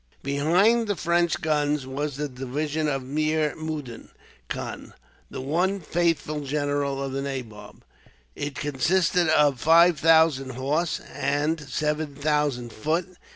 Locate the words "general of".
6.43-7.11